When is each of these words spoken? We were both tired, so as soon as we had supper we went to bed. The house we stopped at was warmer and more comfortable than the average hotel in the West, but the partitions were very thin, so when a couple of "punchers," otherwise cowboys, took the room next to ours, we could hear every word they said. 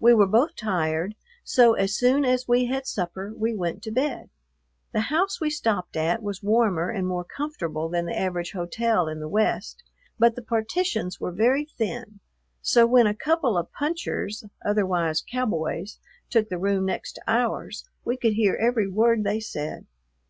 We 0.00 0.14
were 0.14 0.26
both 0.26 0.56
tired, 0.56 1.14
so 1.44 1.74
as 1.74 1.92
soon 1.94 2.24
as 2.24 2.48
we 2.48 2.64
had 2.68 2.86
supper 2.86 3.34
we 3.36 3.54
went 3.54 3.82
to 3.82 3.90
bed. 3.90 4.30
The 4.92 5.00
house 5.12 5.42
we 5.42 5.50
stopped 5.50 5.94
at 5.94 6.22
was 6.22 6.42
warmer 6.42 6.88
and 6.88 7.06
more 7.06 7.22
comfortable 7.22 7.90
than 7.90 8.06
the 8.06 8.18
average 8.18 8.52
hotel 8.52 9.08
in 9.08 9.20
the 9.20 9.28
West, 9.28 9.82
but 10.18 10.36
the 10.36 10.40
partitions 10.42 11.20
were 11.20 11.32
very 11.32 11.66
thin, 11.66 12.20
so 12.62 12.86
when 12.86 13.06
a 13.06 13.14
couple 13.14 13.58
of 13.58 13.70
"punchers," 13.70 14.42
otherwise 14.64 15.20
cowboys, 15.30 15.98
took 16.30 16.48
the 16.48 16.56
room 16.56 16.86
next 16.86 17.12
to 17.16 17.22
ours, 17.28 17.84
we 18.06 18.16
could 18.16 18.32
hear 18.32 18.54
every 18.54 18.88
word 18.88 19.22
they 19.22 19.38
said. 19.38 19.84